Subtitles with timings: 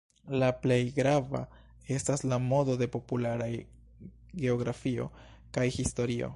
[0.43, 1.41] La plej grava
[1.97, 3.51] estas la modo de popularaj
[4.45, 5.09] geografio
[5.59, 6.29] kaj historio.